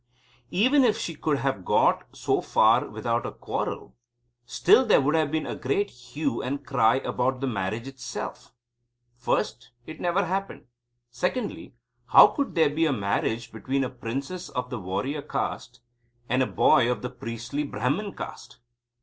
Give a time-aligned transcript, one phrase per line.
[0.49, 3.95] Even if she could have got so far without a quarrel,
[4.47, 8.51] still there would have been a great hue and cry about the marriage itself.
[9.15, 10.65] First, it never happened.
[11.11, 11.75] Secondly,
[12.07, 15.81] how could there be a marriage between a princess of the Warrior Caste
[16.27, 18.57] and a boy of the priestly Brahman Caste?